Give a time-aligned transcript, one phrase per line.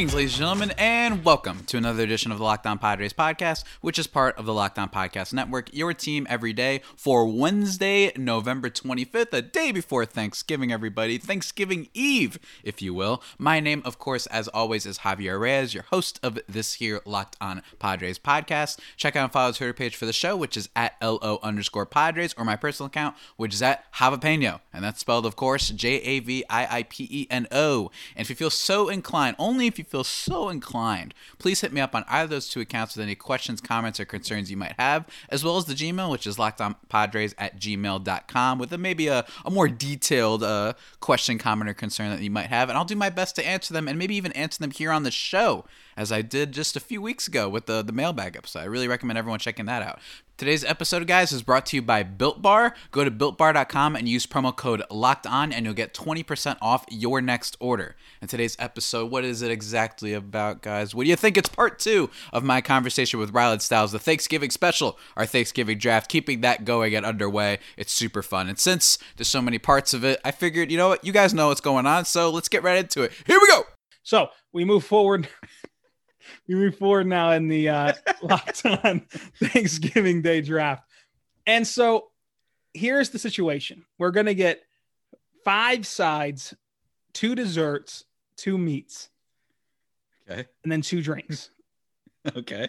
[0.00, 3.64] Greetings, ladies and gentlemen, and welcome to another edition of the Locked On Padres podcast,
[3.82, 8.10] which is part of the Locked On Podcast Network, your team every day for Wednesday,
[8.16, 11.18] November 25th, a day before Thanksgiving, everybody.
[11.18, 13.22] Thanksgiving Eve, if you will.
[13.36, 17.36] My name, of course, as always, is Javier Reyes, your host of this here Locked
[17.38, 18.78] On Padres podcast.
[18.96, 21.84] Check out and follow the Twitter page for the show, which is at LO underscore
[21.84, 24.60] Padres, or my personal account, which is at Javapeno.
[24.72, 27.90] And that's spelled, of course, J A V I I P E N O.
[28.16, 31.80] And if you feel so inclined, only if you feel so inclined, please hit me
[31.80, 34.74] up on either of those two accounts with any questions, comments, or concerns you might
[34.78, 39.26] have, as well as the Gmail, which is lockedonpadres at gmail.com, with a, maybe a,
[39.44, 42.68] a more detailed uh, question, comment, or concern that you might have.
[42.68, 45.02] And I'll do my best to answer them and maybe even answer them here on
[45.02, 45.64] the show,
[45.96, 48.60] as I did just a few weeks ago with the, the mailbag episode.
[48.60, 49.98] I really recommend everyone checking that out.
[50.40, 52.74] Today's episode, guys, is brought to you by Built Bar.
[52.92, 57.20] Go to builtbar.com and use promo code Locked On, and you'll get 20% off your
[57.20, 57.94] next order.
[58.22, 60.94] And today's episode, what is it exactly about, guys?
[60.94, 61.36] What do you think?
[61.36, 66.10] It's part two of my conversation with Rylan Styles, the Thanksgiving special, our Thanksgiving draft,
[66.10, 67.58] keeping that going and underway.
[67.76, 68.48] It's super fun.
[68.48, 71.04] And since there's so many parts of it, I figured, you know what?
[71.04, 73.12] You guys know what's going on, so let's get right into it.
[73.26, 73.64] Here we go.
[74.02, 75.28] So we move forward.
[76.48, 77.92] We move forward now in the uh,
[78.22, 79.00] locked on
[79.42, 80.84] Thanksgiving Day draft.
[81.46, 82.08] And so
[82.74, 84.60] here's the situation we're going to get
[85.44, 86.54] five sides,
[87.12, 88.04] two desserts,
[88.36, 89.08] two meats,
[90.30, 90.46] Okay.
[90.62, 91.50] and then two drinks.
[92.36, 92.68] Okay.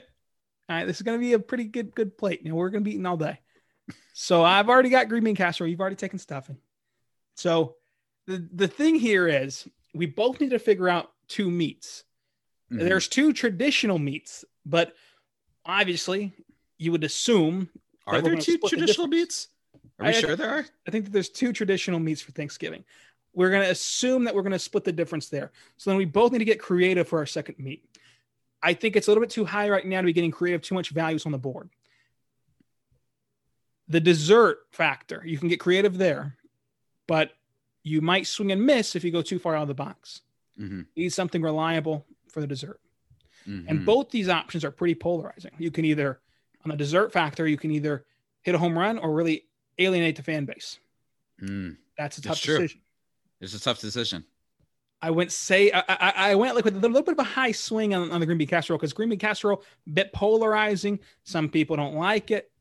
[0.70, 2.40] All right, this is going to be a pretty good good plate.
[2.42, 3.38] You know, we're going to be eating all day.
[4.14, 5.70] So I've already got green bean casserole.
[5.70, 6.56] You've already taken stuffing.
[7.36, 7.76] So
[8.28, 12.06] the the thing here is we both need to figure out two meats.
[12.72, 12.80] Mhm.
[12.80, 14.96] There's two traditional meats, but
[15.66, 16.32] obviously
[16.78, 17.70] you would assume
[18.08, 19.50] Are there two split the traditional difference.
[20.00, 20.66] Are we I- sure there are?
[20.88, 22.84] I think that there's two traditional meats for Thanksgiving.
[23.34, 25.52] We're going to assume that we're going to split the difference there.
[25.78, 27.86] So then we both need to get creative for our second meat.
[28.64, 30.76] I think it's a little bit too high right now to be getting creative, too
[30.76, 31.70] much values on the board.
[33.88, 36.38] The dessert factor, you can get creative there,
[37.08, 37.34] but
[37.84, 40.22] you might swing and miss if you go too far out of the box.
[40.60, 40.88] Mhm.
[40.96, 42.80] Need something reliable for the dessert.
[43.48, 43.66] Mhm.
[43.68, 45.52] And both these options are pretty polarizing.
[45.58, 46.22] You can either,
[46.64, 48.06] on the dessert factor, you can either
[48.42, 49.46] hit a home run or really
[49.78, 50.80] alienate the fan base.
[51.42, 51.78] Mm.
[51.98, 52.60] That's a tough true.
[52.60, 52.82] decision.
[53.40, 54.26] It's a tough decision.
[55.04, 57.52] I went say I, I, I went like with a little bit of a high
[57.52, 61.00] swing on, on the green bean casserole because green bean casserole bit polarizing.
[61.24, 62.52] Some people don't like it,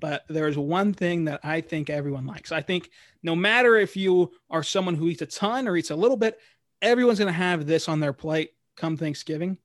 [0.00, 2.52] but there's one thing that I think everyone likes.
[2.52, 2.88] I think
[3.22, 6.40] no matter if you are someone who eats a ton or eats a little bit,
[6.80, 9.58] everyone's going to have this on their plate come Thanksgiving.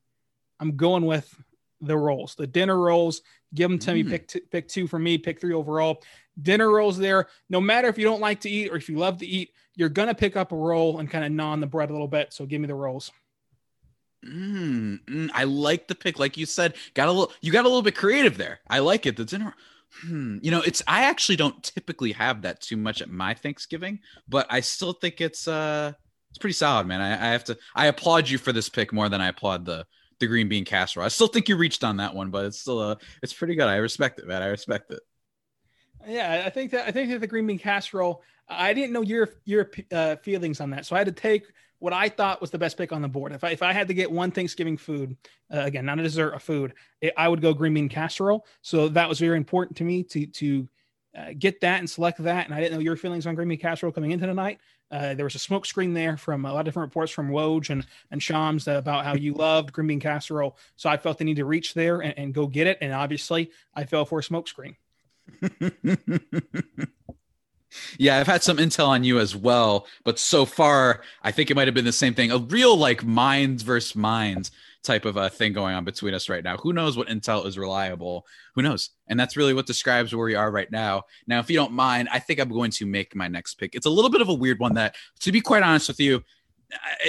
[0.59, 1.33] I'm going with
[1.81, 3.21] the rolls, the dinner rolls.
[3.53, 4.03] Give them to me.
[4.03, 4.09] Mm.
[4.09, 5.17] Pick two, pick two for me.
[5.17, 6.03] Pick three overall.
[6.41, 7.27] Dinner rolls there.
[7.49, 9.89] No matter if you don't like to eat or if you love to eat, you're
[9.89, 12.33] gonna pick up a roll and kind of gnaw on the bread a little bit.
[12.33, 13.11] So give me the rolls.
[14.25, 16.75] Mm, mm, I like the pick, like you said.
[16.95, 18.59] Got a little, you got a little bit creative there.
[18.67, 19.15] I like it.
[19.15, 19.53] The dinner,
[20.01, 20.81] hmm, you know, it's.
[20.87, 25.21] I actually don't typically have that too much at my Thanksgiving, but I still think
[25.21, 25.93] it's uh,
[26.35, 26.99] it's pretty solid, man.
[26.99, 29.85] I, I have to, I applaud you for this pick more than I applaud the
[30.19, 31.05] the green bean casserole.
[31.05, 33.69] I still think you reached on that one, but it's still uh, it's pretty good.
[33.69, 34.41] I respect it, man.
[34.41, 34.99] I respect it.
[36.05, 38.21] Yeah, I think that I think that the green bean casserole.
[38.49, 41.45] I didn't know your your uh, feelings on that, so I had to take
[41.79, 43.31] what I thought was the best pick on the board.
[43.31, 45.15] If I if I had to get one Thanksgiving food,
[45.53, 48.45] uh, again, not a dessert, a food, it, I would go green bean casserole.
[48.61, 50.67] So that was very important to me to to
[51.15, 52.45] uh, get that and select that.
[52.45, 54.59] And I didn't know your feelings on green bean casserole coming into the night.
[54.91, 57.69] Uh, there was a smoke screen there from a lot of different reports from Woj
[57.69, 60.57] and and Shams about how you loved green bean casserole.
[60.75, 62.77] So I felt the need to reach there and, and go get it.
[62.81, 64.75] And obviously, I fell for a smoke screen.
[67.97, 71.55] yeah, I've had some intel on you as well, but so far, I think it
[71.55, 72.31] might have been the same thing.
[72.31, 74.51] A real like minds versus minds
[74.85, 76.57] type of a thing going on between us right now.
[76.57, 78.25] Who knows what intel is reliable?
[78.55, 78.91] Who knows?
[79.07, 81.03] And that's really what describes where we are right now.
[81.27, 83.75] Now, if you don't mind, I think I'm going to make my next pick.
[83.75, 86.23] It's a little bit of a weird one that, to be quite honest with you,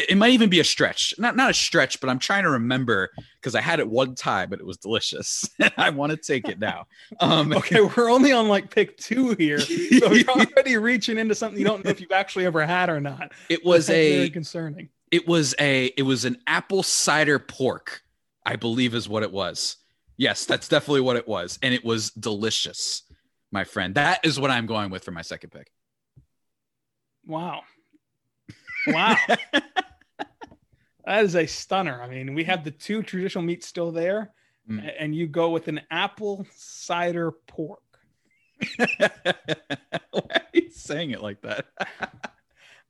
[0.09, 1.15] it might even be a stretch.
[1.19, 4.51] Not not a stretch, but I'm trying to remember because I had it one time,
[4.51, 5.49] but it was delicious.
[5.77, 6.87] I want to take it now.
[7.21, 9.59] Um, Okay, we're only on like pick two here.
[9.59, 13.01] So you're already reaching into something you don't know if you've actually ever had or
[13.01, 13.33] not.
[13.49, 14.91] it was That's very a concerning.
[15.11, 18.03] It was a it was an apple cider pork
[18.45, 19.77] i believe is what it was
[20.17, 23.03] yes that's definitely what it was and it was delicious
[23.53, 25.71] my friend that is what i'm going with for my second pick
[27.29, 27.63] Wow.
[28.87, 29.17] Wow.
[31.05, 32.01] that is a stunner.
[32.01, 34.31] I mean, we have the two traditional meats still there,
[34.71, 34.93] Mm.
[34.99, 37.83] and you go with an apple cider pork.
[38.77, 39.11] Why
[40.13, 41.67] are you saying it like that?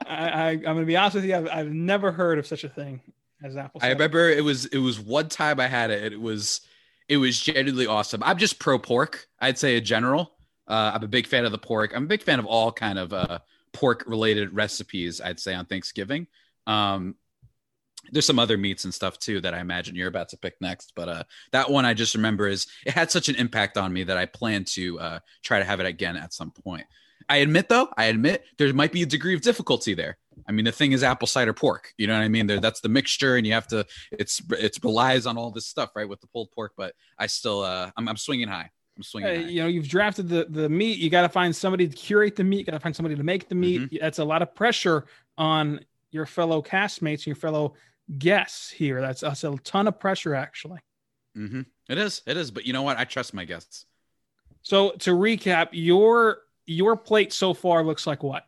[0.04, 1.36] I, I, I'm going to be honest with you.
[1.36, 3.00] I've, I've never heard of such a thing
[3.44, 6.02] as apple I remember it was it was one time I had it.
[6.02, 6.62] and It was
[7.08, 8.22] it was genuinely awesome.
[8.22, 9.26] I'm just pro pork.
[9.40, 10.32] I'd say in general.
[10.68, 11.92] Uh, I'm a big fan of the pork.
[11.94, 13.38] I'm a big fan of all kind of uh,
[13.72, 15.20] pork related recipes.
[15.20, 16.26] I'd say on Thanksgiving.
[16.66, 17.14] Um,
[18.10, 20.92] there's some other meats and stuff too that I imagine you're about to pick next,
[20.94, 24.04] but uh, that one I just remember is it had such an impact on me
[24.04, 26.86] that I plan to uh, try to have it again at some point.
[27.28, 30.16] I admit though, I admit there might be a degree of difficulty there.
[30.48, 31.92] I mean, the thing is apple cider pork.
[31.98, 32.46] You know what I mean?
[32.46, 33.86] There, that's the mixture, and you have to.
[34.12, 36.72] It's it's relies on all this stuff, right, with the pulled pork.
[36.76, 38.70] But I still, uh, I'm, I'm swinging high.
[38.96, 39.48] I'm swinging Uh, high.
[39.48, 40.98] you know, you've drafted the the meat.
[40.98, 42.58] You got to find somebody to curate the meat.
[42.58, 43.80] You got to find somebody to make the meat.
[43.80, 43.96] Mm-hmm.
[44.00, 45.06] That's a lot of pressure
[45.36, 45.80] on
[46.12, 47.74] your fellow castmates and your fellow
[48.18, 49.00] guests here.
[49.00, 50.78] That's, that's a ton of pressure, actually.
[51.34, 52.50] hmm It is, it is.
[52.50, 52.98] But you know what?
[52.98, 53.84] I trust my guests.
[54.62, 58.46] So to recap, your your plate so far looks like what?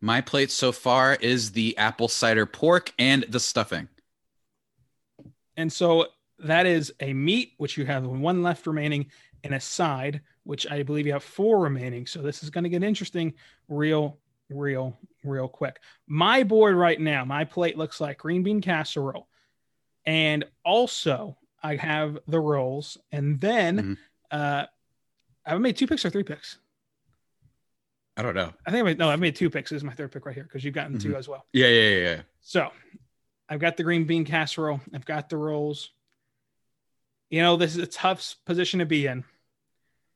[0.00, 3.88] My plate so far is the apple cider pork and the stuffing.
[5.56, 6.08] And so
[6.40, 9.06] that is a meat, which you have one left remaining,
[9.44, 12.06] and a side, which I believe you have four remaining.
[12.06, 13.34] So this is going to get interesting
[13.68, 14.18] real,
[14.50, 15.80] real, real quick.
[16.06, 19.28] My board right now, my plate looks like green bean casserole.
[20.04, 22.98] And also, I have the rolls.
[23.10, 23.98] And then Mhm.
[24.30, 24.66] uh,
[25.46, 26.58] I've made two picks or three picks.
[28.16, 28.52] I don't know.
[28.64, 29.70] I think I made, no, I've made two picks.
[29.70, 31.44] This is my third pick right here because you've gotten two as well.
[31.52, 32.08] Yeah, yeah, yeah.
[32.08, 32.20] yeah.
[32.42, 32.70] So
[33.48, 34.80] I've got the green bean casserole.
[34.94, 35.90] I've got the rolls.
[37.28, 39.24] You know, this is a tough position to be in.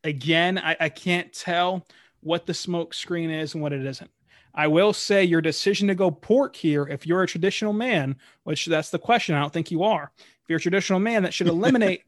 [0.04, 1.86] Again, I, I can't tell
[2.20, 4.10] what the smoke screen is and what it isn't.
[4.54, 8.66] I will say your decision to go pork here, if you're a traditional man, which
[8.66, 10.10] that's the question, I don't think you are.
[10.18, 12.02] If you're a traditional man, that should eliminate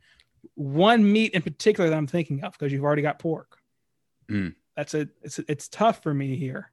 [0.54, 3.58] one meat in particular that I'm thinking of because you've already got pork.
[4.28, 4.54] Mm.
[4.80, 6.70] That's a it's it's tough for me here.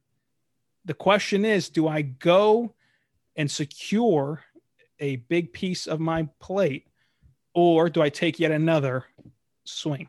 [0.85, 2.73] The question is, do I go
[3.35, 4.45] and secure
[5.01, 6.87] a big piece of my plate,
[7.53, 9.03] or do I take yet another
[9.65, 10.07] swing?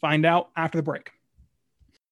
[0.00, 1.10] Find out after the break.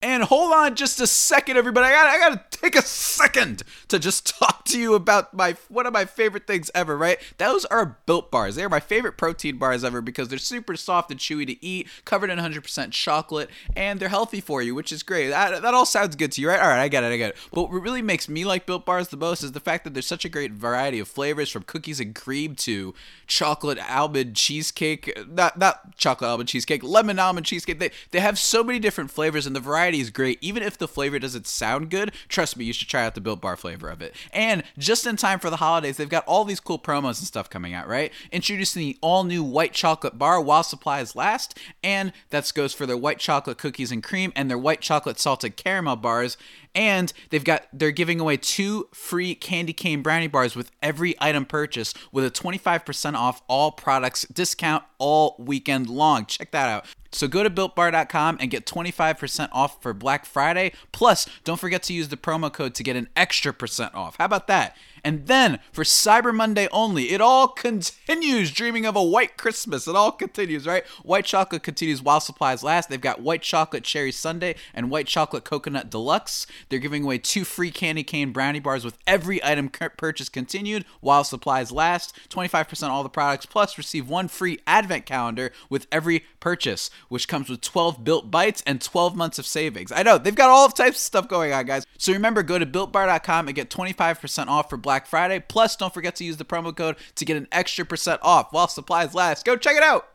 [0.03, 1.87] And hold on just a second, everybody.
[1.87, 5.57] I got I got to take a second to just talk to you about my
[5.71, 6.99] one of my favorite things ever.
[6.99, 7.19] Right?
[7.39, 8.57] Those are Built Bars.
[8.57, 11.89] They are my favorite protein bars ever because they're super soft and chewy to eat,
[12.05, 15.29] covered in 100% chocolate, and they're healthy for you, which is great.
[15.29, 16.61] That, that all sounds good to you, right?
[16.61, 17.13] All right, I get it.
[17.13, 17.37] I get it.
[17.51, 20.07] But what really makes me like Built Bars the most is the fact that there's
[20.07, 22.95] such a great variety of flavors, from cookies and cream to
[23.27, 25.19] chocolate almond cheesecake.
[25.27, 27.79] Not not chocolate almond cheesecake, lemon almond cheesecake.
[27.79, 30.39] They they have so many different flavors, and the variety is great.
[30.41, 33.41] Even if the flavor doesn't sound good, trust me, you should try out the Built
[33.41, 34.15] Bar flavor of it.
[34.33, 37.51] And just in time for the holidays, they've got all these cool promos and stuff
[37.51, 38.13] coming out, right?
[38.33, 42.97] Introducing the all new white chocolate bar while supplies last, and that goes for their
[42.97, 46.37] white chocolate cookies and cream and their white chocolate salted caramel bars.
[46.75, 51.47] And they've got they're giving away two free candy cane brownie bars with every item
[51.47, 56.27] purchase with a 25% off all products discount all weekend long.
[56.27, 56.87] Check that out.
[57.17, 60.73] So go to builtbar.com and get 25% off for Black Friday.
[60.93, 64.17] Plus, don't forget to use the promo code to get an extra percent off.
[64.17, 64.77] How about that?
[65.07, 68.51] And then for Cyber Monday only, it all continues.
[68.51, 69.87] Dreaming of a white Christmas.
[69.87, 70.85] It all continues, right?
[71.05, 72.89] White chocolate continues while supplies last.
[72.89, 76.49] They've got white chocolate cherry sundae and white chocolate coconut deluxe.
[76.69, 81.23] They're giving away two free candy cane brownie bars with every item purchase continued while
[81.23, 82.19] supplies last.
[82.29, 87.49] 25% all the products, plus receive one free advent calendar with every purchase, which comes
[87.49, 89.93] with 12 built bites and 12 months of savings.
[89.93, 91.87] I know they've got all types of stuff going on, guys.
[91.97, 95.45] So remember, go to builtbar.com and get 25% off for Black Friday.
[95.47, 98.69] Plus, don't forget to use the promo code to get an extra percent off while
[98.69, 99.45] supplies last.
[99.45, 100.07] Go check it out.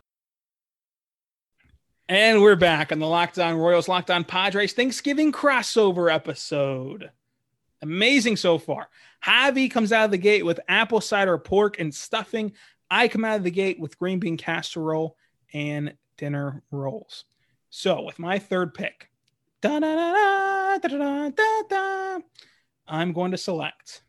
[2.09, 7.11] And we're back on the Locked On Royals, Locked On Padres Thanksgiving crossover episode.
[7.81, 8.89] Amazing so far.
[9.25, 12.51] Javi comes out of the gate with apple cider pork and stuffing.
[12.89, 15.15] I come out of the gate with green bean casserole
[15.53, 17.25] and dinner rolls.
[17.69, 19.09] So, with my third pick,
[19.63, 19.81] I'm
[23.13, 24.01] going to select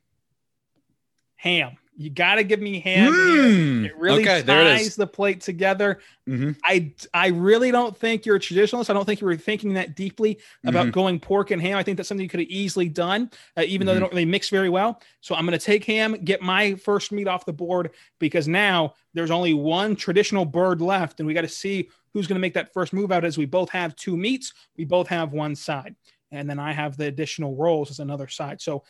[1.43, 1.73] ham.
[1.97, 3.13] You got to give me ham.
[3.13, 3.85] Mm.
[3.85, 4.83] It really Okay, there it is.
[4.83, 6.01] ties the plate together.
[6.29, 6.57] Mhm.
[6.65, 8.89] I I really don't think you're a traditionalist.
[8.89, 10.93] I don't think you were thinking that deeply about Mhm.
[10.93, 11.77] going pork and ham.
[11.77, 14.03] I think that's something you could have easily done, uh, even though they Mhm.
[14.05, 15.03] don't really mix very well.
[15.21, 18.95] So I'm going to take ham, get my first meat off the board because now
[19.13, 22.55] there's only one traditional bird left, and we got to see who's going to make
[22.55, 23.25] that first move out.
[23.25, 25.95] As we both have two meats, we both have one side,
[26.31, 28.63] and then I have the additional rolls as another side.
[28.63, 28.83] So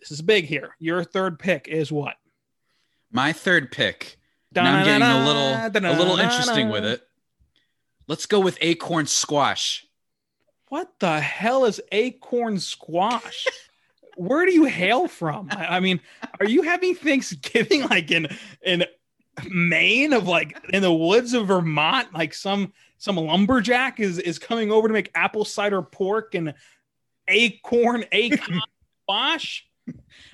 [0.00, 0.74] this is big here.
[0.78, 2.16] Your third pick is what?
[3.10, 4.18] My third pick.
[4.54, 7.02] Now I'm getting a little a little interesting with it.
[8.06, 9.86] Let's go with acorn squash.
[10.68, 13.46] What the hell is acorn squash?
[14.16, 15.48] Where do you hail from?
[15.50, 16.00] I, I mean,
[16.38, 18.28] are you having Thanksgiving like in
[18.62, 18.84] in
[19.48, 22.12] Maine of like in the woods of Vermont?
[22.14, 26.54] Like some some lumberjack is is coming over to make apple cider pork and
[27.28, 28.60] acorn acorn
[29.02, 29.66] squash?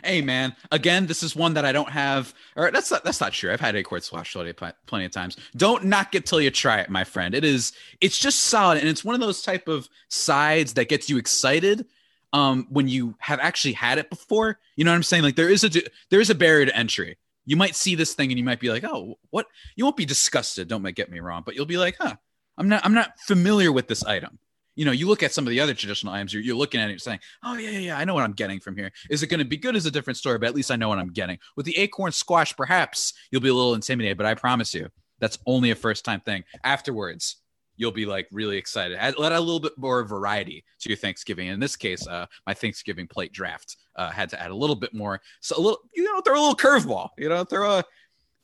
[0.05, 2.33] Hey man, again, this is one that I don't have.
[2.57, 3.53] Or that's not, that's not true.
[3.53, 4.53] I've had acorn squash plenty,
[4.87, 5.37] plenty of times.
[5.57, 7.35] Don't knock it till you try it, my friend.
[7.35, 11.11] It is it's just solid, and it's one of those type of sides that gets
[11.11, 11.87] you excited
[12.33, 14.59] um when you have actually had it before.
[14.77, 15.23] You know what I'm saying?
[15.23, 15.71] Like there is a
[16.11, 17.19] there is a barrier to entry.
[17.45, 19.47] You might see this thing and you might be like, oh, what?
[19.75, 20.69] You won't be disgusted.
[20.69, 22.15] Don't get me wrong, but you'll be like, huh,
[22.57, 24.39] I'm not I'm not familiar with this item
[24.77, 26.91] you know, you look at some of the other traditional items, you're, you're looking at
[26.91, 28.91] it, saying, oh, yeah, yeah, yeah, I know what I'm getting from here.
[29.11, 29.77] Is it going to be good?
[29.77, 31.39] Is a different story, but at least I know what I'm getting.
[31.57, 35.39] With the acorn squash, perhaps you'll be a little intimidated, but I promise you, that's
[35.47, 36.45] only a first time thing.
[36.65, 37.37] Afterwards,
[37.77, 38.97] you'll be like really excited.
[38.99, 41.49] Add, let a little bit more variety to your Thanksgiving.
[41.49, 44.95] In this case, uh, my Thanksgiving plate draft uh, had to add a little bit
[44.95, 45.21] more.
[45.41, 47.09] So a little, you know, throw a little curveball.
[47.17, 47.85] You know, throw a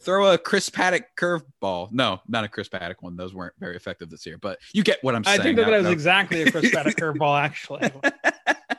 [0.00, 1.90] throw a Chris Paddack curveball.
[1.92, 3.16] No, not a Chris Paddack one.
[3.16, 4.38] Those weren't very effective this year.
[4.38, 5.40] But you get what I'm saying.
[5.40, 7.90] I think that, that was exactly a Chris Paddack curveball, actually.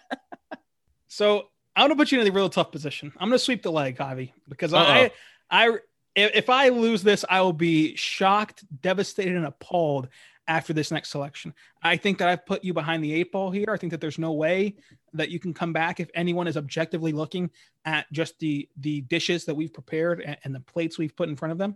[1.08, 3.12] so I'm gonna put you in a real tough position.
[3.18, 4.82] I'm gonna sweep the leg, Javi, because Uh-oh.
[4.82, 5.12] I,
[5.50, 5.78] I,
[6.16, 10.10] if I lose this, I will be shocked, devastated, and appalled
[10.48, 11.54] after this next selection.
[11.84, 13.68] I think that I've put you behind the eight ball here.
[13.70, 14.76] I think that there's no way
[15.14, 17.50] that you can come back if anyone is objectively looking
[17.86, 21.36] at just the the dishes that we've prepared and, and the plates we've put in
[21.36, 21.76] front of them,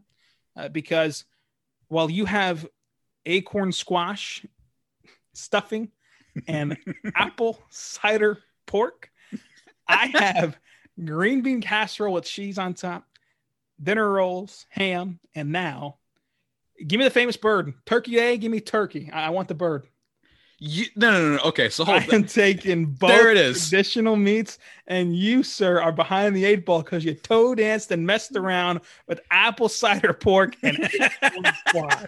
[0.56, 1.26] uh, because
[1.90, 2.66] while you have
[3.26, 4.46] acorn squash
[5.34, 5.90] stuffing
[6.48, 6.78] and
[7.16, 9.10] apple cider pork,
[9.88, 10.58] I have
[11.04, 13.06] green bean casserole with cheese on top,
[13.82, 15.98] dinner rolls, ham, and now
[16.88, 17.74] Give me the famous bird.
[17.86, 18.38] Turkey day.
[18.38, 19.10] Give me turkey.
[19.12, 19.88] I, I want the bird.
[20.64, 23.68] You, no, no, no, Okay, so hold I am taking both there it is.
[23.68, 28.06] traditional meats, and you, sir, are behind the eight ball because you toe danced and
[28.06, 30.78] messed around with apple cider pork and
[31.68, 32.06] squash.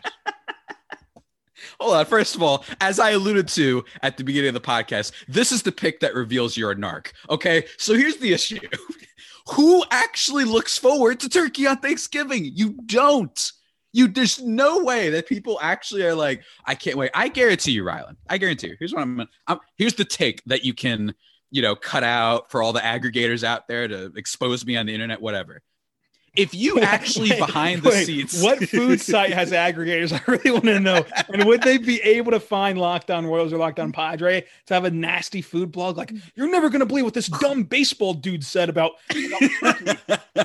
[1.79, 2.05] Hold on.
[2.05, 5.63] First of all, as I alluded to at the beginning of the podcast, this is
[5.63, 7.07] the pick that reveals you're a narc.
[7.31, 8.59] Okay, so here's the issue:
[9.53, 12.51] who actually looks forward to turkey on Thanksgiving?
[12.53, 13.51] You don't.
[13.93, 17.11] You there's no way that people actually are like, I can't wait.
[17.13, 18.15] I guarantee you, Rylan.
[18.29, 18.75] I guarantee you.
[18.77, 21.13] Here's what I'm, I'm here's the take that you can,
[21.51, 24.93] you know, cut out for all the aggregators out there to expose me on the
[24.93, 25.61] internet, whatever
[26.35, 30.13] if you actually wait, behind the wait, scenes what food site has aggregators?
[30.13, 31.05] I really want to know.
[31.29, 34.73] And would they be able to find Locked On Royals or Locked On Padre to
[34.73, 35.97] have a nasty food blog?
[35.97, 38.93] Like you're never going to believe what this dumb baseball dude said about,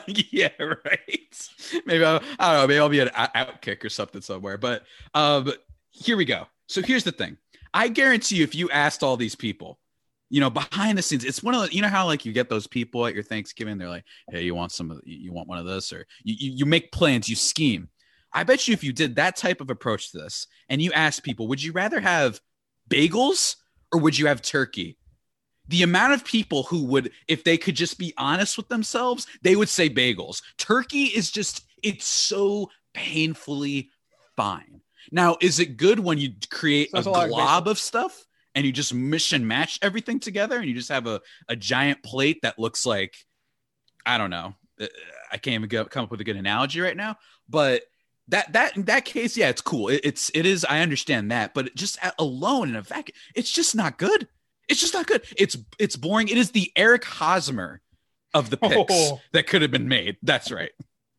[0.06, 1.48] yeah right.
[1.84, 5.52] Maybe I'll, i don't know maybe i'll be an outkick or something somewhere but um
[5.98, 6.46] here we go.
[6.66, 7.36] So here's the thing.
[7.74, 9.78] I guarantee you if you asked all these people
[10.30, 12.48] you know, behind the scenes, it's one of the, you know how like you get
[12.48, 15.58] those people at your Thanksgiving, they're like, hey, you want some of, you want one
[15.58, 17.88] of this, or you, you, you make plans, you scheme.
[18.32, 21.22] I bet you if you did that type of approach to this and you ask
[21.22, 22.40] people, would you rather have
[22.90, 23.56] bagels
[23.90, 24.98] or would you have turkey?
[25.68, 29.56] The amount of people who would, if they could just be honest with themselves, they
[29.56, 30.42] would say bagels.
[30.58, 33.90] Turkey is just, it's so painfully
[34.36, 34.82] fine.
[35.10, 38.26] Now, is it good when you create a glob of stuff?
[38.58, 42.40] And you just and match everything together and you just have a, a giant plate
[42.42, 43.14] that looks like
[44.04, 44.86] i don't know uh,
[45.30, 47.16] i can't even go, come up with a good analogy right now
[47.48, 47.82] but
[48.26, 51.54] that that in that case yeah it's cool it, it's it is i understand that
[51.54, 54.26] but just alone in a vacuum it's just not good
[54.68, 57.80] it's just not good it's it's boring it is the eric hosmer
[58.34, 59.20] of the picks oh.
[59.32, 60.72] that could have been made that's right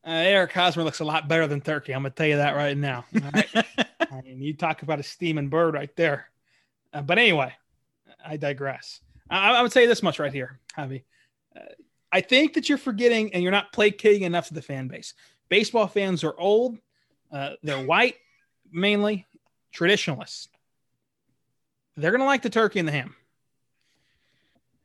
[0.07, 1.93] uh, Eric Hosmer looks a lot better than Turkey.
[1.93, 3.03] I'm gonna tell you that right now.
[3.13, 6.29] I mean, you talk about a steaming bird right there.
[6.93, 7.53] Uh, but anyway,
[8.25, 9.01] I digress.
[9.29, 11.03] I, I, would say this much right here, Javi.
[11.55, 11.61] Uh,
[12.11, 15.13] I think that you're forgetting and you're not placating enough to the fan base.
[15.49, 16.77] Baseball fans are old,
[17.31, 18.15] uh, they're white,
[18.71, 19.25] mainly
[19.71, 20.47] traditionalists.
[21.95, 23.15] They're going to like the turkey and the ham.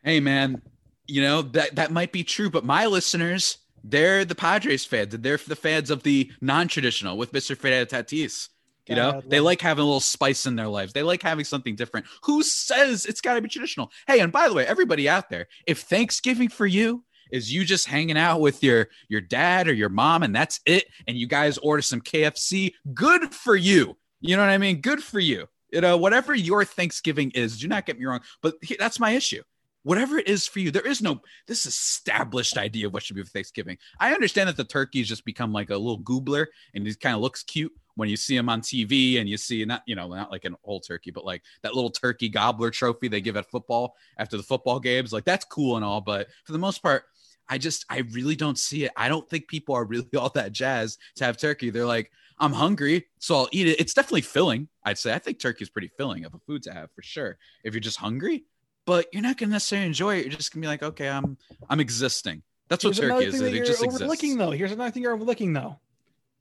[0.03, 0.61] Hey, man,
[1.07, 5.17] you know, that, that might be true, but my listeners, they're the Padres fans.
[5.17, 7.57] They're the fans of the non traditional with Mr.
[7.57, 8.49] Fernando Tatis.
[8.87, 10.93] You know, they like having a little spice in their lives.
[10.93, 12.07] They like having something different.
[12.25, 13.91] Who says it's got to be traditional?
[14.07, 17.87] Hey, and by the way, everybody out there, if Thanksgiving for you is you just
[17.87, 21.57] hanging out with your your dad or your mom and that's it and you guys
[21.59, 23.97] order some KFC, good for you.
[24.21, 24.81] You know what I mean?
[24.81, 25.49] Good for you.
[25.73, 29.43] You know, whatever your Thanksgiving is, do not get me wrong, but that's my issue.
[29.85, 30.71] Whatever it is for you.
[30.71, 33.79] There is no this established idea of what should be for Thanksgiving.
[34.01, 37.21] I understand that the turkey's just become like a little goobler and he kind of
[37.21, 40.33] looks cute when you see him on TV and you see not you know not
[40.33, 43.95] like an old turkey, but like that little turkey gobbler trophy they give at football
[44.19, 45.13] after the football games.
[45.13, 47.05] Like that's cool and all, but for the most part,
[47.49, 48.93] I just I really don't see it.
[48.97, 51.71] I don't think people are really all that jazzed to have turkey.
[51.71, 53.81] They're like, I'm hungry, so I'll eat it.
[53.81, 54.69] It's definitely filling.
[54.85, 57.39] I'd say I think turkey is pretty filling of a food to have for sure.
[57.63, 58.45] If you're just hungry,
[58.87, 60.27] but you're not gonna necessarily enjoy it.
[60.27, 61.37] You're just gonna be like, okay, I'm
[61.69, 62.43] I'm existing.
[62.69, 63.39] That's Here's what turkey is.
[63.39, 64.37] That It you're just overlooking exists.
[64.39, 64.51] though.
[64.51, 65.79] Here's another thing you're overlooking though.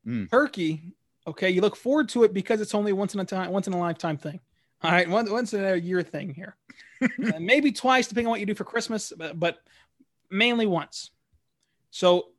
[0.07, 0.29] Mm.
[0.29, 0.93] Turkey.
[1.25, 3.73] Okay, you look forward to it because it's only once in a time, once in
[3.73, 4.39] a lifetime thing.
[4.81, 6.55] All right, once once in a year thing here.
[7.03, 9.57] Uh, maybe twice, depending on what you do for Christmas, but, but
[10.31, 11.11] mainly once.
[11.91, 12.29] So,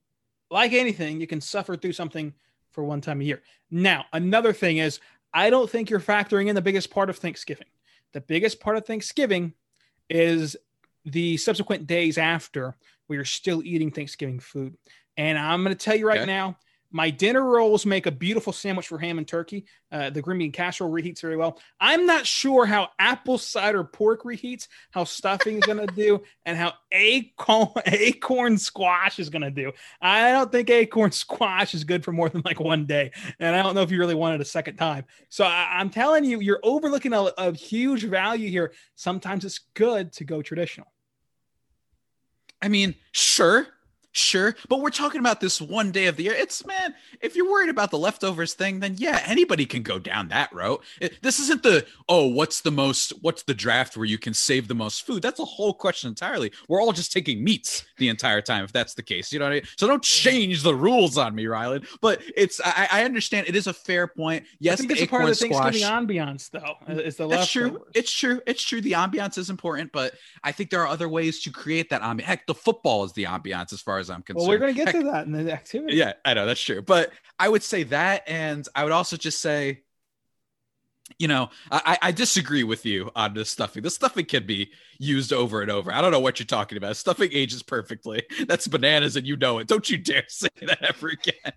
[0.51, 2.33] like anything, you can suffer through something
[2.71, 3.43] for one time a year.
[3.71, 5.01] Now, another thing is,
[5.35, 7.67] I don't think you're factoring in the biggest part of Thanksgiving.
[8.13, 9.53] The biggest part of Thanksgiving
[10.09, 10.57] is
[11.05, 14.77] the subsequent days after where you're still eating Thanksgiving food.
[15.17, 16.27] And I'm going to tell you right Okay.
[16.27, 16.57] now,
[16.95, 19.67] my dinner rolls make a beautiful sandwich for ham and turkey.
[19.91, 21.59] Uh, the green bean casserole reheats very well.
[21.81, 26.57] I'm not sure how apple cider pork reheats, how stuffing is going to do, and
[26.57, 29.73] how acorn, acorn squash is going to do.
[30.01, 33.11] I don't think acorn squash is good for more than like one day.
[33.41, 35.05] And I don't know if you really want it a second time.
[35.31, 38.73] So I, I'm telling you, you're overlooking a, a huge value here.
[38.95, 40.87] Sometimes it's good to go traditional.
[42.63, 43.67] I mean, sure,
[44.15, 46.33] sure, but we're talking about this one day of the year.
[46.35, 50.29] It's man, if you're worried about the leftovers thing, then yeah, anybody can go down
[50.29, 50.81] that road.
[51.01, 54.69] It- this isn't the oh, what's the most, what's the draft where you can save
[54.69, 55.23] the most food?
[55.23, 56.53] That's a whole question entirely.
[56.69, 59.33] We're all just taking meats the entire time, if that's the case.
[59.33, 59.65] You know what I mean?
[59.77, 61.87] So don't change the rules on me, Rylan.
[62.01, 64.45] But it's I, I understand it is a fair point.
[64.59, 66.05] Yes, I think the it's a part of the acorn Thanksgiving squash.
[66.05, 66.77] ambiance, though.
[67.03, 67.85] Is the That's true.
[67.95, 68.41] It's true.
[68.47, 68.81] It's true.
[68.81, 72.23] The ambiance is important, but I think there are other ways to create that ambiance.
[72.23, 74.41] Heck, the football is the ambiance as far as I'm concerned.
[74.41, 75.97] well, we're going to get to that in the activity.
[75.97, 76.83] Yeah, I know that's true.
[76.83, 79.83] But I would say that, and I would also just say,
[81.19, 83.83] you know, I, I disagree with you on the stuffing.
[83.83, 85.93] The stuffing can be used over and over.
[85.93, 86.97] I don't know what you're talking about.
[86.97, 88.23] Stuffing ages perfectly.
[88.47, 89.69] That's bananas, and you know it.
[89.69, 91.53] Don't you dare say that ever again.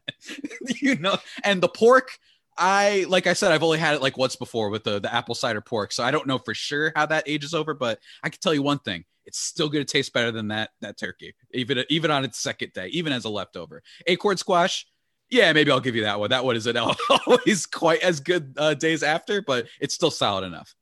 [0.81, 2.17] you know, and the pork.
[2.59, 5.35] I like I said, I've only had it like once before with the the apple
[5.35, 7.75] cider pork, so I don't know for sure how that ages over.
[7.75, 10.71] But I can tell you one thing: it's still going to taste better than that
[10.81, 13.83] that turkey, even even on its second day, even as a leftover.
[14.07, 14.87] Acorn squash,
[15.29, 16.29] yeah, maybe I'll give you that one.
[16.29, 16.77] That one isn't
[17.27, 20.73] always quite as good uh, days after, but it's still solid enough.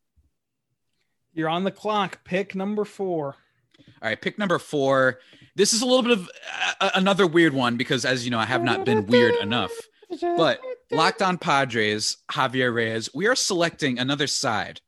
[1.34, 2.24] You're on the clock.
[2.24, 3.36] Pick number four.
[4.02, 5.20] All right, pick number four.
[5.56, 6.30] This is a little bit of
[6.80, 9.72] uh, another weird one because, as you know, I have not been weird enough.
[10.22, 14.82] But Locked on Padres, Javier Reyes, we are selecting another side,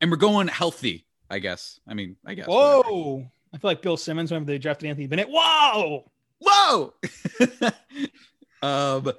[0.00, 1.06] and we're going healthy.
[1.30, 1.80] I guess.
[1.86, 2.46] I mean, I guess.
[2.46, 2.88] whatever.
[2.88, 3.30] Whoa.
[3.52, 5.28] I feel like Bill Simmons whenever they drafted Anthony Bennett.
[5.30, 6.10] Whoa.
[6.40, 6.94] Whoa!
[8.62, 9.12] um,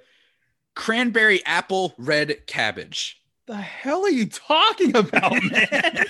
[0.76, 3.22] cranberry apple red cabbage.
[3.48, 6.06] The hell are you talking about, man?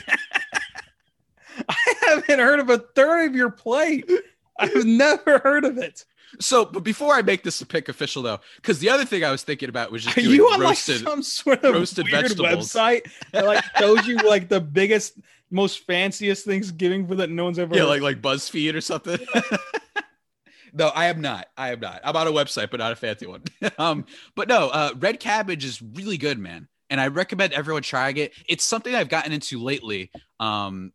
[1.68, 4.10] I haven't heard of a third of your plate.
[4.60, 6.06] I've never heard of it.
[6.40, 9.32] So, but before I make this a pick official, though, because the other thing I
[9.32, 11.02] was thinking about was just Are you on roasted.
[11.02, 12.72] like some sort of roasted weird vegetables.
[12.72, 15.18] website that like shows you like the biggest,
[15.52, 19.20] most fanciest Thanksgiving food that no one's ever yeah, heard like like BuzzFeed or something.
[20.74, 21.48] no, I am not.
[21.58, 22.02] I am not.
[22.04, 23.44] I'm on a website, but not a fancy one.
[23.78, 28.18] um, but no, uh, red cabbage is really good, man, and I recommend everyone trying
[28.18, 28.34] it.
[28.48, 30.12] It's something I've gotten into lately.
[30.40, 30.94] Um,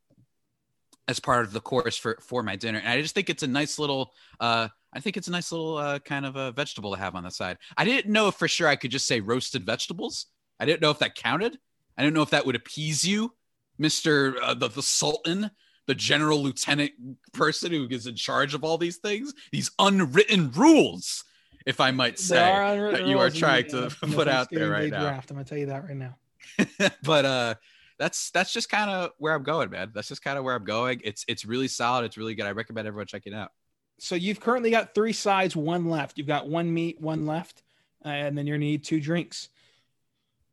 [1.07, 3.47] as part of the course for for my dinner, and I just think it's a
[3.47, 4.13] nice little.
[4.41, 7.25] Uh, I think it's a nice little uh, kind of a vegetable to have on
[7.25, 7.59] the side.
[7.77, 10.27] I didn't know for sure I could just say roasted vegetables.
[10.61, 11.59] I didn't know if that counted.
[11.99, 13.35] I didn't know if that would appease you,
[13.79, 15.51] Mister uh, the the Sultan,
[15.87, 16.93] the General Lieutenant
[17.33, 21.25] person who is in charge of all these things, these unwritten rules,
[21.67, 22.37] if I might say.
[22.37, 25.01] There are unwritten that you are trying to put out there right now.
[25.01, 25.31] Draft.
[25.31, 26.17] I'm gonna tell you that right now.
[27.03, 27.55] but uh
[27.99, 29.91] that's that's just kind of where I'm going, man.
[29.95, 31.01] That's just kind of where I'm going.
[31.05, 32.05] It's it's really solid.
[32.05, 32.47] It's really good.
[32.47, 33.53] I recommend everyone check it out.
[33.99, 36.19] So you've currently got three sides, one left.
[36.19, 37.63] You've got one meat, one left,
[38.03, 39.49] and then you're gonna need two drinks.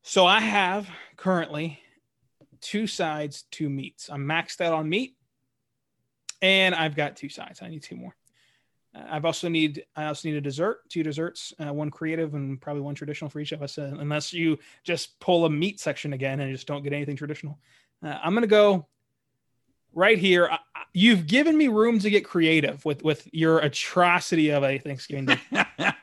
[0.04, 1.80] So I have currently
[2.62, 4.10] two sides, two meats.
[4.10, 5.16] I'm maxed out on meat,
[6.42, 7.62] and I've got two sides.
[7.62, 8.16] I need two more.
[8.94, 12.60] Uh, I've also need I also need a dessert, two desserts, uh, one creative and
[12.60, 13.78] probably one traditional for each of us.
[13.78, 17.58] Uh, unless you just pull a meat section again and just don't get anything traditional.
[18.04, 18.88] Uh, I'm gonna go
[19.94, 20.48] right here.
[20.52, 24.78] I, I- you've given me room to get creative with with your atrocity of a
[24.78, 25.40] Thanksgiving Day.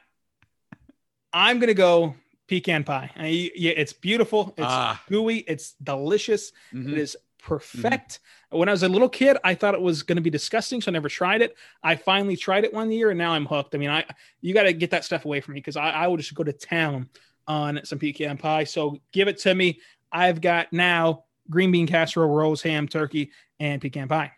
[1.33, 2.14] I'm gonna go
[2.49, 3.11] pecan pie.
[3.17, 4.55] I, yeah, it's beautiful.
[4.57, 5.03] It's Ah.
[5.09, 5.39] gooey.
[5.47, 6.53] It's delicious.
[6.75, 6.93] Mhm.
[6.93, 8.21] It is perfect.
[8.51, 10.91] When I was a little kid, I thought it was going to be disgusting, so
[10.91, 11.57] I never tried it.
[11.83, 13.75] I finally tried it one year, and now I'm hooked.
[13.75, 14.05] I mean, I
[14.41, 16.43] you got to get that stuff away from me because I, I will just go
[16.45, 17.09] to town
[17.47, 18.65] on some pecan pie.
[18.65, 19.81] So give it to me.
[20.11, 23.31] I've got now green bean casserole, rose ham, turkey,
[23.61, 24.33] and pecan pie.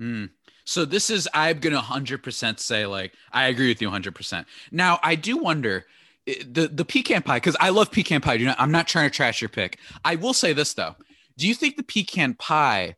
[0.00, 0.30] Mm.
[0.64, 4.46] So this is I'm gonna hundred percent say like I agree with you hundred percent.
[4.70, 5.86] Now I do wonder
[6.26, 8.34] the the pecan pie because I love pecan pie.
[8.34, 9.78] You know, I'm not trying to trash your pick.
[10.04, 10.96] I will say this though.
[11.36, 12.96] Do you think the pecan pie?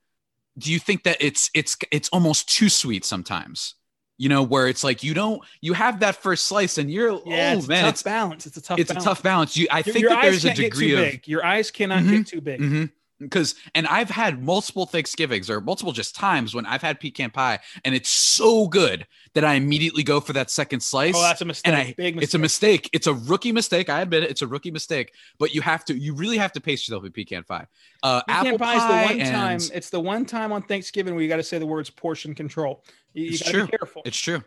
[0.59, 3.75] Do you think that it's it's it's almost too sweet sometimes?
[4.19, 7.53] You know, where it's like you don't you have that first slice and you're yeah,
[7.55, 8.47] oh it's man, a tough it's balance.
[8.47, 8.79] It's a tough.
[8.79, 9.05] it's balance.
[9.05, 9.57] a tough balance.
[9.57, 11.29] You I Your- think your that there's a degree of big.
[11.29, 12.11] Your eyes cannot Mhm.
[12.11, 12.61] get too big.
[12.61, 12.85] hmm
[13.19, 17.61] Because and I've had multiple Thanksgivings or multiple just times when I've had pecan pie
[17.85, 21.15] and it's so good that I immediately go for that second slice.
[21.17, 21.73] Oh, that's a mistake.
[21.73, 22.23] and I, Big mistake.
[22.23, 22.91] it's a mistake.
[22.93, 23.89] It's a rookie mistake.
[23.89, 24.31] I admit it.
[24.31, 25.15] It's a rookie mistake.
[25.39, 27.67] But you have to, you really have to pace yourself with pecan pie.
[28.03, 29.61] Uh, Pecan apple pie is the one time.
[29.75, 32.85] It's the one time on Thanksgiving where you got to say the words portion control.
[33.15, 33.65] You, you got to true.
[33.65, 34.03] be careful.
[34.05, 34.43] It's true.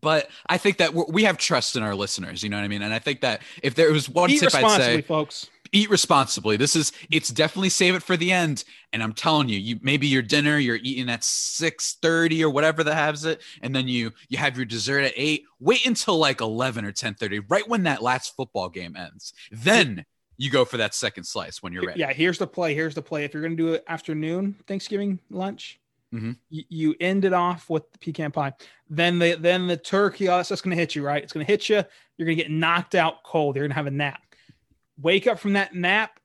[0.00, 2.42] But I think that we're, we have trust in our listeners.
[2.42, 2.82] You know what I mean?
[2.82, 5.48] And I think that if there was one Eat tip I'd say, folks.
[5.76, 6.56] Eat responsibly.
[6.56, 8.64] This is it's definitely save it for the end.
[8.92, 12.82] And I'm telling you, you maybe your dinner you're eating at six thirty or whatever
[12.84, 15.44] that has it, and then you you have your dessert at eight.
[15.60, 19.32] Wait until like eleven or ten thirty, right when that last football game ends.
[19.50, 20.04] Then
[20.38, 22.00] you go for that second slice when you're ready.
[22.00, 22.74] Yeah, here's the play.
[22.74, 23.24] Here's the play.
[23.24, 25.80] If you're going to do it afternoon Thanksgiving lunch,
[26.14, 26.36] Mhm.
[26.50, 28.52] you, end it off with the pecan pie.
[28.88, 31.22] Then the then the turkey, all that stuff's going to hit you, right?
[31.22, 31.82] It's going to hit you.
[32.16, 33.56] You're going to get knocked out cold.
[33.56, 34.22] You're going to have a nap.
[35.00, 36.18] Wake up from that nap.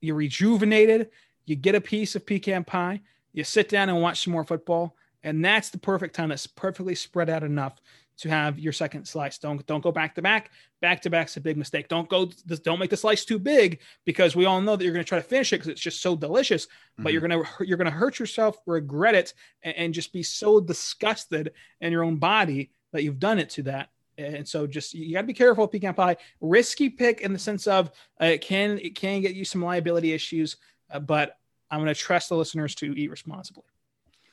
[0.00, 1.10] You're rejuvenated.
[1.46, 3.00] You get a piece of pecan pie.
[3.32, 6.30] You sit down and watch some more football, and that's the perfect time.
[6.30, 7.80] That's perfectly spread out enough
[8.20, 9.38] to have your second slice.
[9.38, 10.50] Don't don't go back to back.
[10.82, 11.88] Back to back's a big mistake.
[11.88, 12.26] Don't go.
[12.64, 15.18] Don't make the slice too big because we all know that you're going to try
[15.18, 16.66] to finish it because it's just so delicious.
[16.96, 17.12] But mm-hmm.
[17.12, 21.92] you're gonna you're gonna hurt yourself, regret it, and, and just be so disgusted in
[21.92, 23.88] your own body that you've done it to that.
[24.20, 26.16] And so, just you got to be careful with pecan pie.
[26.40, 30.12] Risky pick in the sense of uh, it can it can get you some liability
[30.12, 30.56] issues,
[30.90, 31.36] uh, but
[31.70, 33.64] I'm going to trust the listeners to eat responsibly.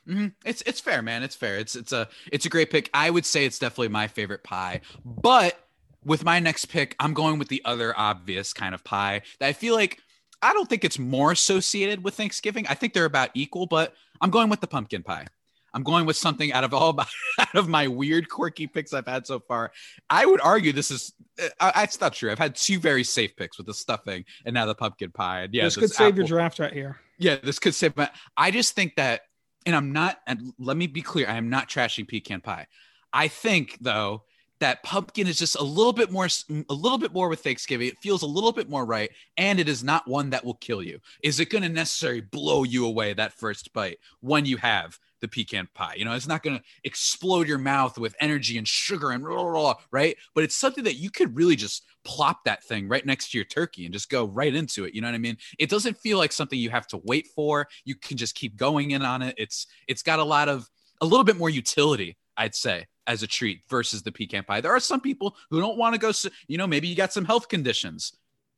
[0.08, 0.34] Mhm.
[0.46, 1.24] It's it's fair, man.
[1.24, 1.58] It's fair.
[1.58, 2.90] It's it's a it's a great pick.
[2.94, 4.82] I would say it's definitely my favorite pie.
[5.04, 5.60] But
[6.06, 9.54] with my next pick, I'm going with the other obvious kind of pie that I
[9.54, 10.00] feel like
[10.42, 12.66] I don't think it's more associated with Thanksgiving.
[12.68, 15.28] I think they're about equal, but I'm going with the pumpkin pie.
[15.74, 17.06] I'm going with something out of all my,
[17.40, 19.72] out of my weird, quirky picks I've had so far.
[20.10, 21.14] I would argue this is
[21.60, 22.32] uh, it's not true.
[22.32, 25.42] I've had two very safe picks with the stuffing and now the pumpkin pie.
[25.42, 27.00] And yeah, this could save your apple- draft right here.
[27.18, 29.22] yeah, this could save But I just think that,
[29.66, 30.20] and I'm not.
[30.26, 32.68] And let me be clear, I am not trashing pecan pie.
[33.14, 34.24] I think though
[34.60, 37.88] that pumpkin is just a little bit more, a little bit more with Thanksgiving.
[37.88, 40.82] It feels a little bit more right, and it is not one that will kill
[40.82, 41.00] you.
[41.22, 45.28] Is it going to necessarily blow you away that first bite when you have the
[45.28, 45.96] pecan pie?
[45.98, 49.36] You know, it's not going to explode your mouth with energy and sugar and blah,
[49.36, 50.18] blah, blah, right.
[50.36, 53.46] But it's something that you could really just plop that thing right next to your
[53.46, 54.94] turkey and just go right into it.
[54.94, 55.38] You know what I mean?
[55.60, 57.68] It doesn't feel like something you have to wait for.
[57.86, 59.36] You can just keep going in on it.
[59.38, 60.70] It's it's got a lot of
[61.02, 64.62] a little bit more utility, I'd say, as a treat versus the pecan pie.
[64.62, 66.12] There are some people who don't want to go.
[66.48, 68.14] You know, maybe you got some health conditions.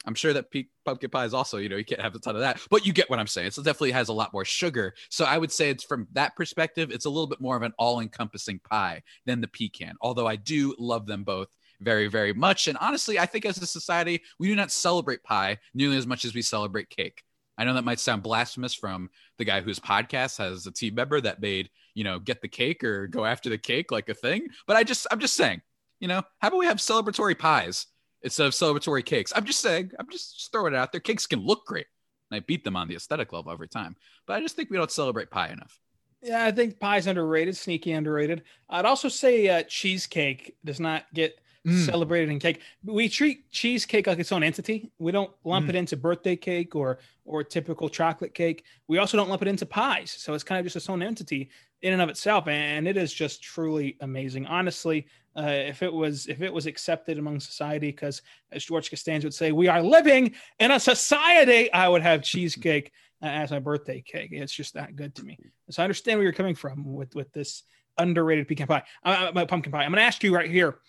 [0.05, 2.35] I'm sure that pe- pumpkin pie is also, you know, you can't have a ton
[2.35, 3.47] of that, but you get what I'm saying.
[3.47, 4.93] It definitely has a lot more sugar.
[5.09, 7.73] So I would say it's from that perspective, it's a little bit more of an
[7.77, 9.95] all encompassing pie than the pecan.
[10.01, 11.49] Although I do love them both
[11.81, 12.67] very, very much.
[12.67, 16.25] And honestly, I think as a society, we do not celebrate pie nearly as much
[16.25, 17.23] as we celebrate cake.
[17.57, 21.19] I know that might sound blasphemous from the guy whose podcast has a team member
[21.19, 24.47] that made, you know, get the cake or go after the cake like a thing.
[24.65, 25.61] But I just, I'm just saying,
[25.99, 27.87] you know, how about we have celebratory pies
[28.23, 29.33] instead of celebratory cakes?
[29.35, 31.01] I'm just saying, I'm just, throwing it out there.
[31.01, 31.85] Cakes can look great.
[32.31, 33.95] And I beat them on the aesthetic level every time.
[34.27, 35.79] But I just think we don't celebrate pie enough.
[36.21, 38.43] Yeah, I think pie's underrated, sneaky underrated.
[38.69, 41.85] I'd also say uh, cheesecake does not get Mm.
[41.85, 42.61] celebrated in cake.
[42.85, 44.93] We treat cheesecake like its own entity.
[44.97, 45.69] We don't lump Mm.
[45.69, 48.63] it into birthday cake or or typical chocolate cake.
[48.87, 50.09] We also don't lump it into pies.
[50.09, 51.49] So it's kind of just its own entity
[51.81, 54.45] in and of itself, and it is just truly amazing.
[54.45, 59.27] Honestly, uh, if it was if it was accepted among society, because as George Costanza
[59.27, 63.59] would say, we are living in a society, I would have cheesecake uh, as my
[63.59, 64.29] birthday cake.
[64.31, 65.37] It's just that good to me.
[65.69, 67.63] So I understand where you're coming from with with this
[67.97, 69.83] underrated pecan pie, uh, uh, pumpkin pie.
[69.83, 70.79] I'm going to ask you right here: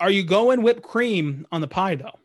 [0.00, 2.18] Are you going whipped cream on the pie though?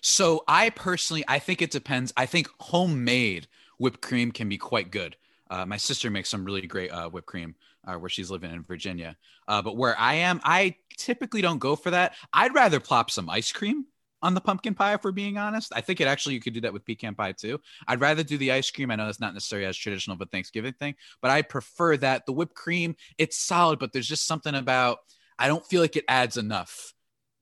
[0.00, 2.12] So I personally, I think it depends.
[2.14, 3.46] I think homemade
[3.78, 5.16] whipped cream can be quite good.
[5.50, 7.54] Uh, my sister makes some really great uh, whipped cream
[7.86, 9.16] uh, where she's living in Virginia.
[9.46, 12.14] Uh, but where I am, I typically don't go for that.
[12.32, 13.84] I'd rather plop some ice cream
[14.22, 15.70] on the pumpkin pie, if we're being honest.
[15.76, 17.60] I think it actually you could do that with pecan pie too.
[17.86, 18.90] I'd rather do the ice cream.
[18.90, 22.24] I know that's not necessarily as traditional of a Thanksgiving thing, but I prefer that.
[22.24, 25.00] The whipped cream, it's solid, but there's just something about
[25.38, 26.94] I don't feel like it adds enough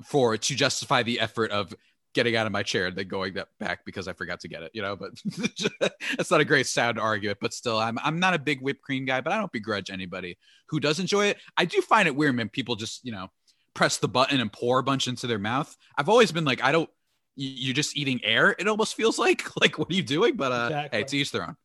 [0.04, 1.72] for to justify the effort of
[2.14, 4.70] getting out of my chair and then going back because I forgot to get it,
[4.74, 4.96] you know.
[4.96, 5.12] But
[6.16, 7.38] that's not a great sound argument.
[7.40, 10.38] But still, I'm I'm not a big whipped cream guy, but I don't begrudge anybody
[10.68, 11.38] who does enjoy it.
[11.56, 13.28] I do find it weird when people just you know
[13.74, 15.74] press the button and pour a bunch into their mouth.
[15.96, 16.90] I've always been like, I don't.
[17.34, 18.54] You're just eating air.
[18.58, 20.36] It almost feels like like what are you doing?
[20.36, 20.98] But uh, exactly.
[20.98, 21.56] hey, to each their own.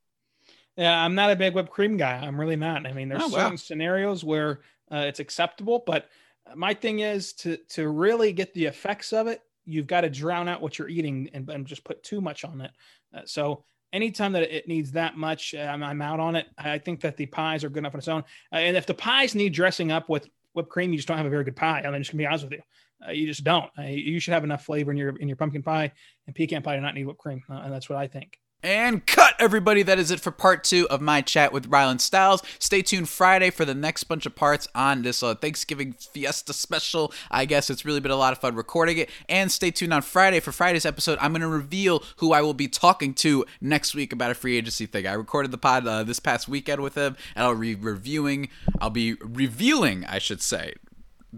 [0.78, 2.18] Yeah, I'm not a big whipped cream guy.
[2.18, 2.86] I'm really not.
[2.86, 3.56] I mean, there's oh, certain wow.
[3.56, 6.08] scenarios where uh, it's acceptable, but
[6.56, 10.48] my thing is to to really get the effects of it you've got to drown
[10.48, 12.72] out what you're eating and, and just put too much on it.
[13.16, 16.48] Uh, so anytime that it needs that much, uh, I'm, I'm, out on it.
[16.58, 18.24] I think that the pies are good enough on its own.
[18.52, 21.26] Uh, and if the pies need dressing up with whipped cream, you just don't have
[21.26, 21.82] a very good pie.
[21.82, 22.62] I'm just gonna be honest with you.
[23.06, 23.70] Uh, you just don't.
[23.78, 25.92] Uh, you should have enough flavor in your in your pumpkin pie
[26.26, 28.40] and pecan pie to not need whipped cream, uh, and that's what I think.
[28.64, 29.84] And cut, everybody.
[29.84, 32.42] That is it for part two of my chat with Rylan Styles.
[32.58, 37.14] Stay tuned Friday for the next bunch of parts on this uh, Thanksgiving Fiesta special.
[37.30, 39.12] I guess it's really been a lot of fun recording it.
[39.30, 41.20] And stay tuned on Friday for Friday's episode.
[41.22, 44.58] I'm going to reveal who I will be talking to next week about a free
[44.58, 45.06] agency thing.
[45.06, 48.50] I recorded the pod uh, this past weekend with him, and I'll be reviewing,
[48.82, 50.74] I'll be revealing, I should say,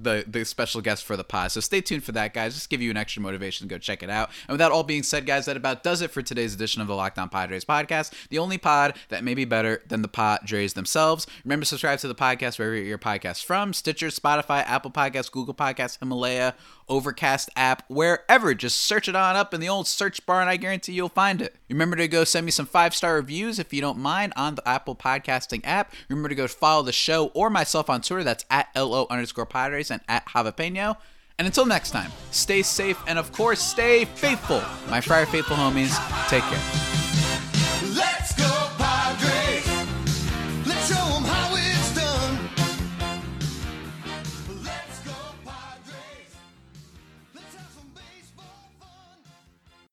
[0.01, 1.51] the the special guest for the pod.
[1.51, 2.53] So stay tuned for that, guys.
[2.53, 4.29] Just give you an extra motivation to go check it out.
[4.47, 6.87] And with that all being said, guys, that about does it for today's edition of
[6.87, 8.13] the Locked On Padres podcast.
[8.29, 11.27] The only pod that may be better than the Padres themselves.
[11.43, 15.53] Remember, subscribe to the podcast wherever you your podcast from: Stitcher, Spotify, Apple Podcasts, Google
[15.53, 16.55] Podcasts, Himalaya,
[16.89, 18.53] Overcast app, wherever.
[18.53, 21.41] Just search it on up in the old search bar, and I guarantee you'll find
[21.41, 21.55] it.
[21.69, 24.67] Remember to go send me some five star reviews if you don't mind on the
[24.67, 25.93] Apple Podcasting app.
[26.09, 28.23] Remember to go follow the show or myself on Twitter.
[28.23, 30.97] That's at LO underscore Padres and at Javapeno.
[31.37, 34.61] And until next time, stay safe and of course, stay faithful.
[34.89, 35.95] My Friar Faithful homies,
[36.27, 36.98] take care.